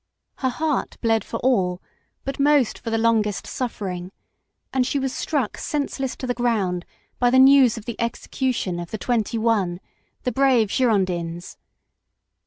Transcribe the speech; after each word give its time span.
Her 0.37 0.49
heart 0.49 0.97
bled 1.01 1.23
for 1.23 1.37
all, 1.41 1.79
but 2.25 2.39
most 2.39 2.79
for 2.79 2.89
the 2.89 2.97
longest 2.97 3.45
suffering; 3.45 4.11
and 4.73 4.83
she 4.83 4.97
was 4.97 5.13
struck 5.13 5.59
senseless 5.59 6.15
to 6.15 6.25
the 6.25 6.33
ground 6.33 6.85
by 7.19 7.29
the 7.29 7.37
news 7.37 7.77
of 7.77 7.85
the 7.85 8.01
execution 8.01 8.79
of 8.79 8.89
the" 8.89 8.97
twenty 9.07 9.37
one," 9.37 9.79
the 10.23 10.31
brave 10.31 10.69
Girondins. 10.69 11.55